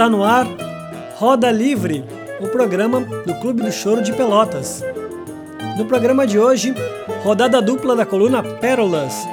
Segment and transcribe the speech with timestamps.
[0.00, 0.46] Está no ar
[1.16, 2.02] Roda Livre,
[2.40, 4.82] o programa do Clube do Choro de Pelotas.
[5.76, 6.74] No programa de hoje,
[7.22, 9.28] rodada dupla da coluna Pérolas.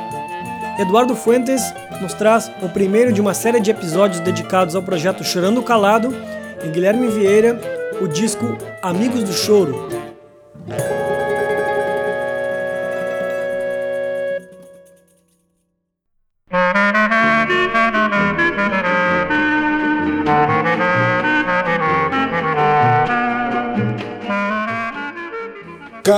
[0.77, 1.61] Eduardo Fuentes
[2.01, 6.13] nos traz o primeiro de uma série de episódios dedicados ao projeto Chorando Calado
[6.61, 7.57] e Guilherme Vieira,
[8.01, 9.87] o disco Amigos do Choro.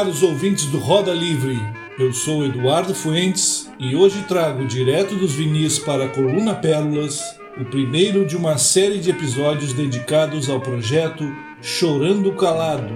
[0.09, 1.55] Caros ouvintes do Roda Livre,
[1.99, 7.21] eu sou Eduardo Fuentes e hoje trago direto dos vinis para a coluna Pérolas
[7.61, 11.23] o primeiro de uma série de episódios dedicados ao projeto
[11.61, 12.91] Chorando Calado.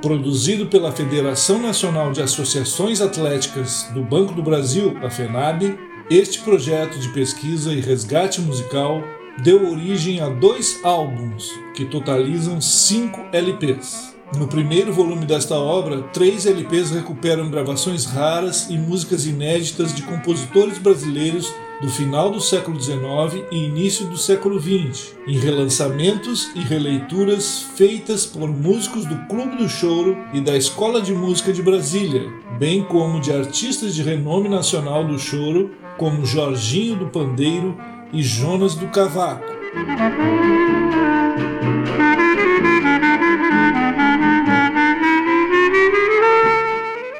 [0.00, 6.98] Produzido pela Federação Nacional de Associações Atléticas do Banco do Brasil, a FENAB, este projeto
[6.98, 9.04] de pesquisa e resgate musical
[9.38, 14.14] deu origem a dois álbuns que totalizam cinco LPs.
[14.36, 20.78] No primeiro volume desta obra, três LPs recuperam gravações raras e músicas inéditas de compositores
[20.78, 27.62] brasileiros do final do século XIX e início do século XX, em relançamentos e releituras
[27.74, 32.84] feitas por músicos do Clube do Choro e da Escola de Música de Brasília, bem
[32.84, 37.76] como de artistas de renome nacional do choro, como Jorginho do Pandeiro
[38.12, 39.44] e Jonas do Cavaco.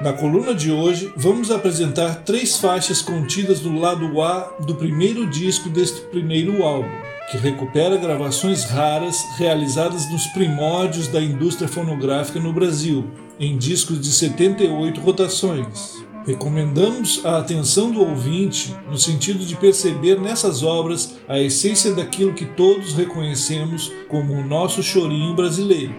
[0.03, 5.69] Na coluna de hoje, vamos apresentar três faixas contidas no lado A do primeiro disco
[5.69, 6.89] deste primeiro álbum,
[7.31, 14.11] que recupera gravações raras realizadas nos primórdios da indústria fonográfica no Brasil, em discos de
[14.11, 16.10] 78 rotações.
[16.27, 22.45] Recomendamos a atenção do ouvinte no sentido de perceber nessas obras a essência daquilo que
[22.45, 25.95] todos reconhecemos como o nosso chorinho brasileiro.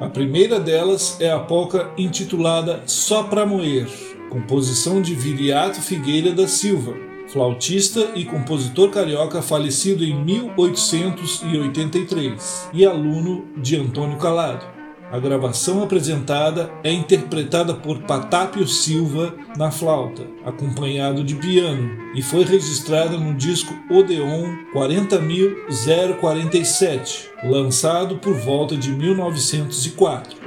[0.00, 3.88] A primeira delas é a polca intitulada Só Pra Moer,
[4.28, 13.46] composição de Viriato Figueira da Silva, flautista e compositor carioca falecido em 1883 e aluno
[13.56, 14.80] de Antônio Calado.
[15.12, 22.44] A gravação apresentada é interpretada por Patápio Silva na flauta, acompanhado de piano, e foi
[22.44, 30.38] registrada no disco Odeon 40047, lançado por volta de 1904.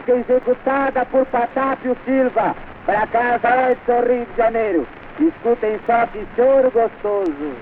[0.00, 2.54] Polca executada por Patápio Silva,
[2.86, 4.86] para Casa do Rio de Janeiro.
[5.18, 7.54] Escutem só que choro gostoso.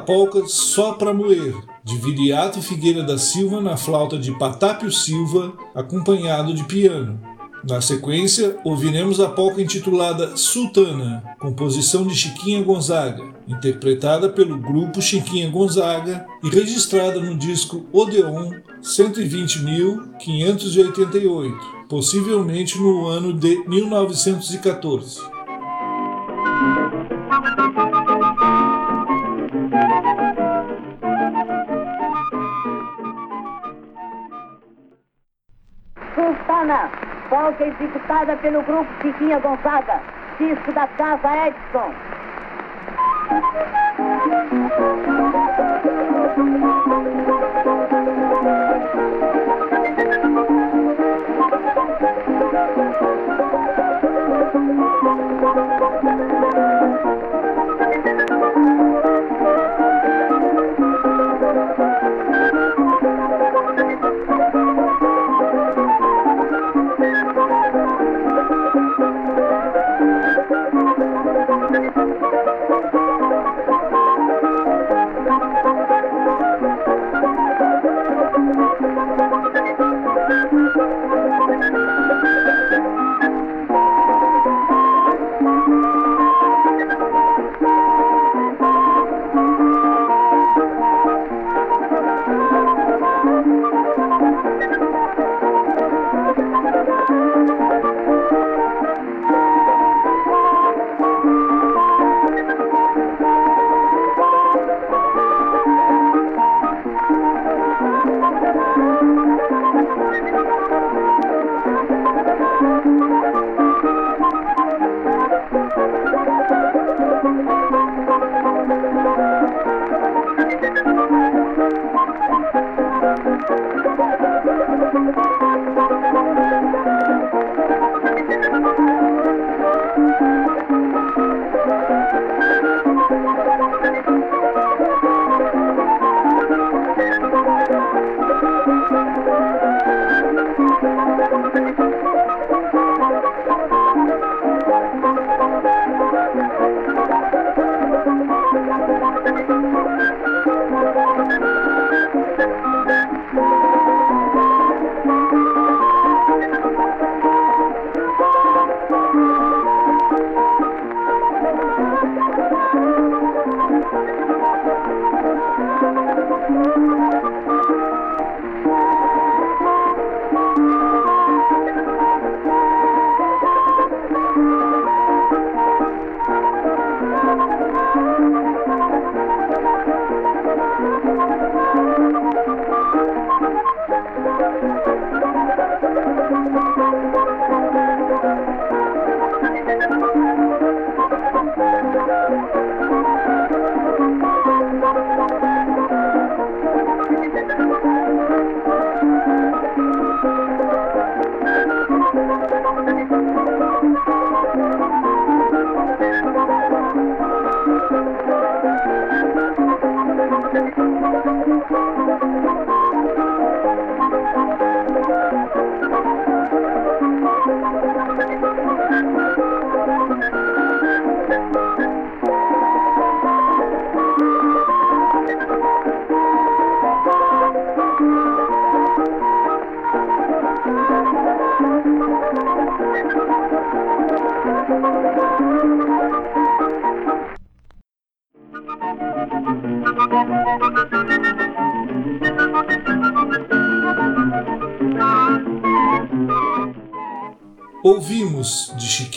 [0.00, 1.54] Polca Só Pra Moer,
[1.84, 7.20] de Viriato Figueira da Silva na flauta de Patápio Silva, acompanhado de piano.
[7.68, 15.50] Na sequência, ouviremos a polca intitulada Sultana, composição de Chiquinha Gonzaga, interpretada pelo grupo Chiquinha
[15.50, 21.52] Gonzaga e registrada no disco Odeon 120.588,
[21.86, 25.20] possivelmente no ano de 1914.
[37.30, 40.00] Polca executada pelo grupo Chiquinha Gonzaga,
[40.38, 41.94] disco da Casa Edson.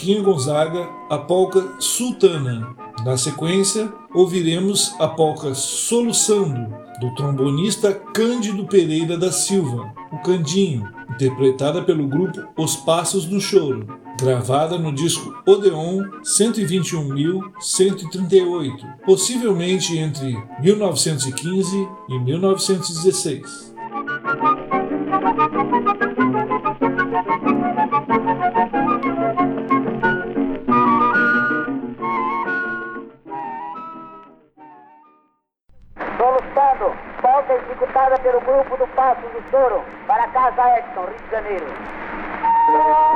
[0.03, 2.75] Chiquinho Gonzaga a polca Sultana.
[3.05, 11.81] Na sequência, ouviremos a polca Soluçando, do trombonista Cândido Pereira da Silva, o Candinho, interpretada
[11.81, 13.87] pelo grupo Os Passos do Choro,
[14.19, 23.73] gravada no disco Odeon 121.138, possivelmente entre 1915 e 1916.
[39.13, 43.12] Grupo do Passo do Choro para Casa Edson, Rio de Janeiro.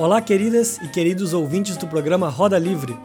[0.00, 2.96] Olá, queridas e queridos ouvintes do programa Roda Livre.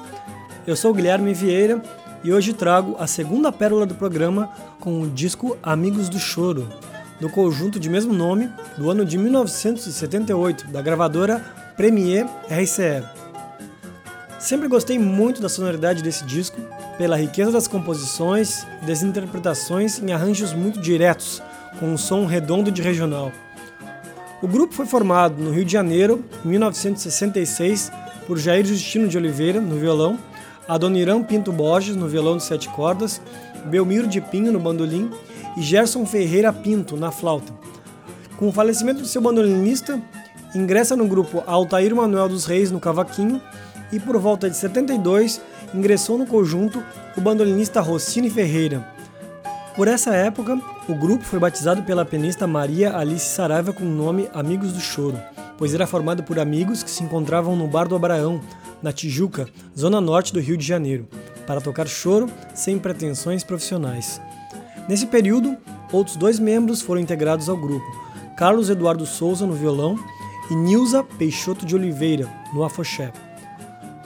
[0.65, 1.83] Eu sou Guilherme Vieira
[2.23, 4.49] e hoje trago a segunda pérola do programa
[4.79, 6.69] com o disco Amigos do Choro,
[7.19, 11.43] do conjunto de mesmo nome, do ano de 1978, da gravadora
[11.75, 13.03] Premier RCE.
[14.39, 16.61] Sempre gostei muito da sonoridade desse disco,
[16.97, 21.43] pela riqueza das composições e das interpretações em arranjos muito diretos,
[21.77, 23.33] com um som redondo de regional.
[24.41, 27.91] O grupo foi formado no Rio de Janeiro, em 1966,
[28.27, 30.19] por Jair Justino de Oliveira, no violão,
[30.67, 33.21] Adoniran Pinto Borges, no violão de sete cordas,
[33.65, 35.09] Belmiro de Pinho no bandolim
[35.55, 37.53] e Gerson Ferreira Pinto na flauta.
[38.37, 40.01] Com o falecimento de seu bandolinista,
[40.53, 43.41] ingressa no grupo Altair Manuel dos Reis no cavaquinho
[43.91, 45.39] e por volta de 72
[45.73, 46.83] ingressou no conjunto
[47.15, 48.94] o bandolinista Rossini Ferreira.
[49.75, 54.29] Por essa época, o grupo foi batizado pela pianista Maria Alice Saraiva com o nome
[54.33, 55.19] Amigos do Choro,
[55.57, 58.39] pois era formado por amigos que se encontravam no Bar do Abraão,
[58.81, 61.09] na Tijuca, zona norte do Rio de Janeiro,
[61.45, 64.21] para tocar choro sem pretensões profissionais.
[64.87, 65.57] Nesse período,
[65.91, 67.85] outros dois membros foram integrados ao grupo:
[68.37, 69.99] Carlos Eduardo Souza no violão
[70.49, 73.11] e Nilza Peixoto de Oliveira no afoxé.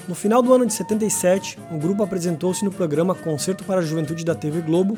[0.08, 4.26] No final do ano de 77, o grupo apresentou-se no programa Concerto para a Juventude
[4.26, 4.98] da TV Globo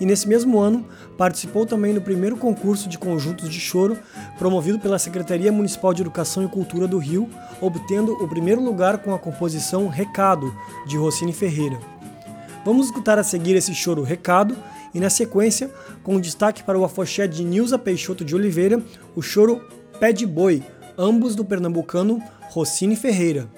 [0.00, 0.86] e nesse mesmo ano
[1.16, 3.98] participou também do primeiro concurso de conjuntos de choro
[4.38, 7.28] promovido pela Secretaria Municipal de Educação e Cultura do Rio,
[7.60, 10.54] obtendo o primeiro lugar com a composição Recado
[10.86, 11.78] de Rossini Ferreira.
[12.64, 14.56] Vamos escutar a seguir esse choro Recado
[14.94, 15.70] e na sequência,
[16.02, 18.82] com destaque para o afoxé de Nilza Peixoto de Oliveira,
[19.14, 19.60] o choro
[19.98, 20.62] Pé de Boi,
[20.96, 23.48] ambos do pernambucano Rossini Ferreira.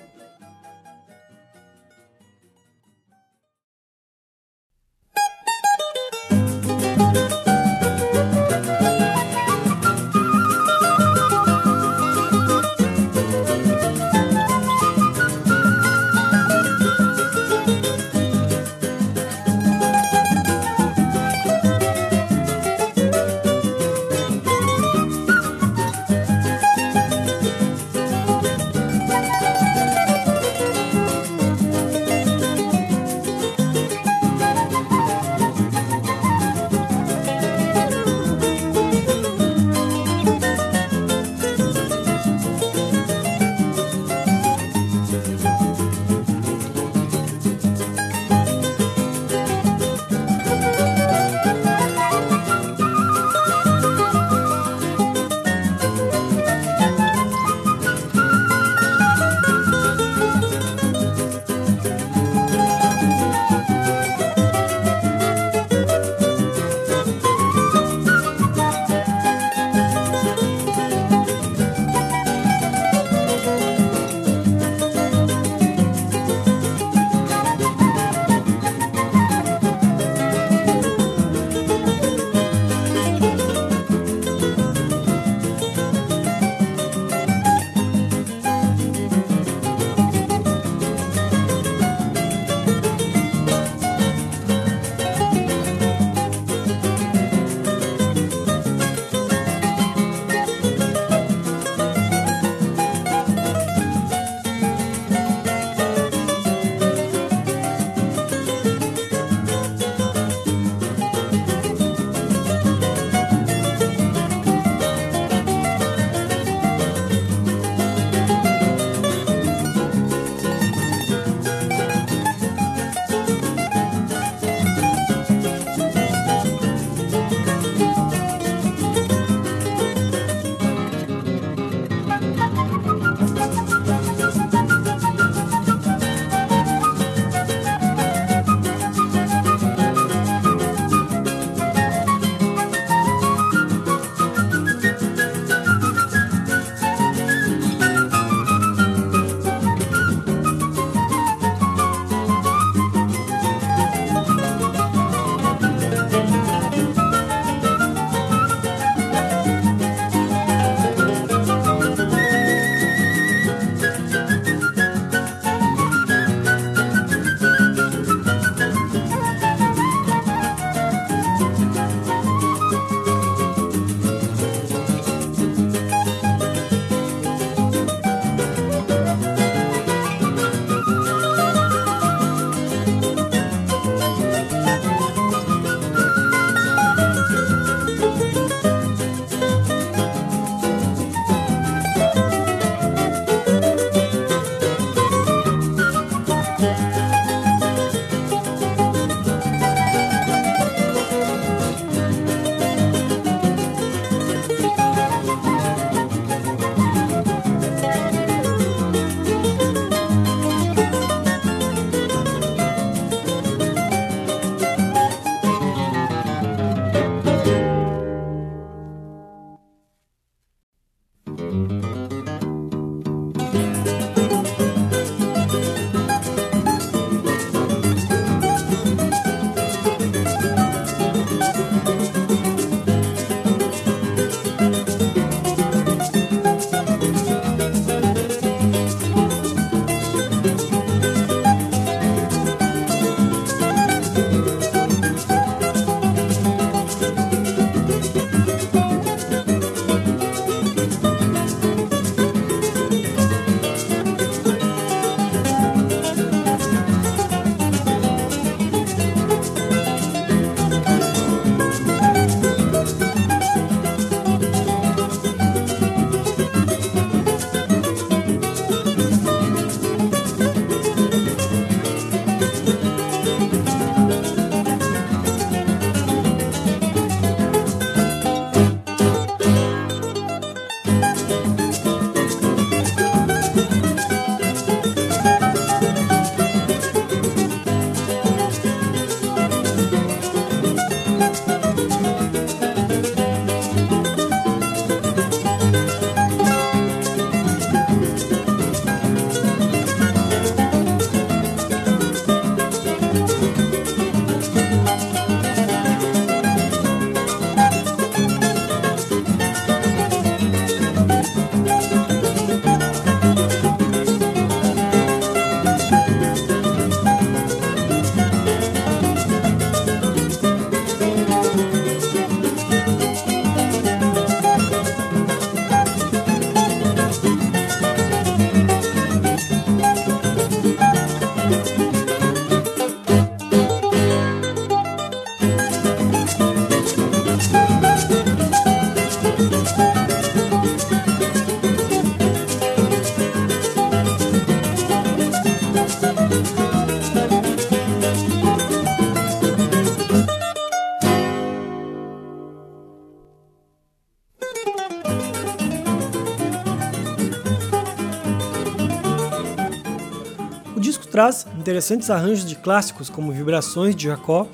[360.97, 364.47] Traz interessantes arranjos de clássicos como Vibrações de Jacó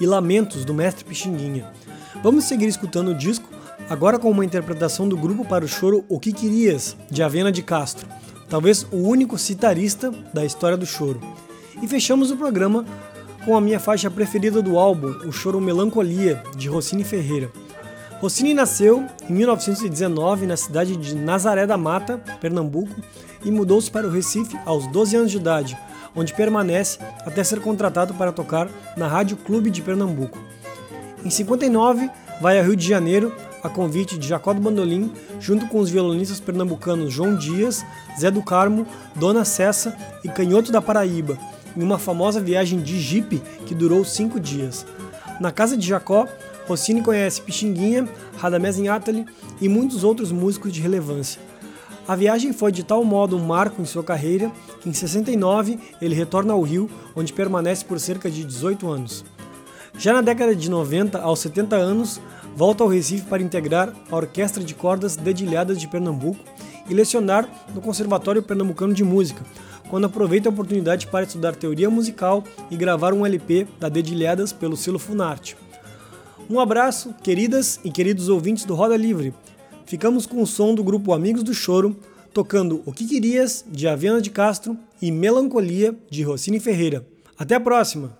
[0.00, 1.70] e Lamentos do Mestre Pixinguinha.
[2.22, 3.48] Vamos seguir escutando o disco,
[3.88, 7.62] agora com uma interpretação do grupo para o choro O Que Querias, de Avena de
[7.62, 8.06] Castro,
[8.48, 11.20] talvez o único citarista da história do choro.
[11.82, 12.84] E fechamos o programa
[13.44, 17.50] com a minha faixa preferida do álbum, o choro Melancolia, de Rossini Ferreira.
[18.20, 22.94] Rossini nasceu em 1919 na cidade de Nazaré da Mata, Pernambuco,
[23.44, 25.78] e mudou-se para o Recife aos 12 anos de idade,
[26.14, 30.38] onde permanece até ser contratado para tocar na Rádio Clube de Pernambuco.
[31.24, 35.78] Em 59, vai ao Rio de Janeiro a convite de Jacó do Bandolim, junto com
[35.78, 37.84] os violonistas pernambucanos João Dias,
[38.18, 41.38] Zé do Carmo, Dona Cessa e Canhoto da Paraíba,
[41.76, 44.86] em uma famosa viagem de jipe que durou cinco dias.
[45.38, 46.26] Na casa de Jacó,
[46.66, 49.26] Rossini conhece Pixinguinha, Radamés Inátali
[49.60, 51.49] e muitos outros músicos de relevância.
[52.08, 56.14] A viagem foi de tal modo um marco em sua carreira que em 69 ele
[56.14, 59.24] retorna ao Rio, onde permanece por cerca de 18 anos.
[59.98, 62.20] Já na década de 90, aos 70 anos,
[62.56, 66.40] volta ao Recife para integrar a Orquestra de Cordas Dedilhadas de Pernambuco
[66.88, 69.44] e lecionar no Conservatório Pernambucano de Música,
[69.88, 74.76] quando aproveita a oportunidade para estudar teoria musical e gravar um LP da Dedilhadas pelo
[74.76, 75.56] selo Funarte.
[76.48, 79.34] Um abraço, queridas e queridos ouvintes do Roda Livre.
[79.90, 81.96] Ficamos com o som do grupo Amigos do Choro,
[82.32, 87.04] tocando O Que Querias, de Avena de Castro, e Melancolia, de Rossini Ferreira.
[87.36, 88.19] Até a próxima!